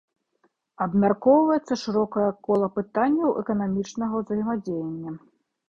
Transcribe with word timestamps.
Абмяркоўваецца 0.85 1.73
шырокае 1.83 2.31
кола 2.49 2.67
пытанняў 2.79 3.29
эканамічнага 3.45 4.13
ўзаемадзеяння. 4.25 5.11